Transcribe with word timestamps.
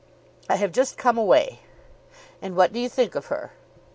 "I 0.49 0.55
have 0.55 0.71
just 0.71 0.97
come 0.97 1.15
away." 1.15 1.59
"And 2.41 2.55
what 2.55 2.73
do 2.73 2.79
you 2.79 2.89
think 2.89 3.13
of 3.13 3.27
her?" 3.27 3.51